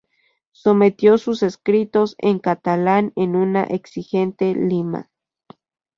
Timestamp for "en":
2.17-2.39